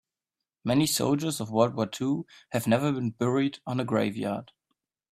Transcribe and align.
Many 0.63 0.87
soldiers 0.87 1.39
of 1.39 1.51
world 1.51 1.75
war 1.75 1.85
two 1.85 2.25
have 2.53 2.65
never 2.65 2.91
been 2.91 3.11
buried 3.11 3.59
on 3.67 3.79
a 3.79 3.85
grave 3.85 4.17
yard. 4.17 4.51